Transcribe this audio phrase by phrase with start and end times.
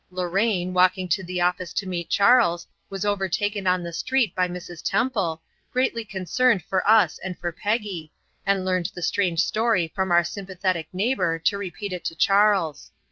[0.09, 4.81] Lorraine, walking to the office to meet Charles, was overtaken on the street by Mrs.
[4.83, 8.11] Temple, greatly concerned for us and for Peggy,
[8.43, 12.89] and learned the strange story from our sympathetic neighbor, to repeat it to Charles.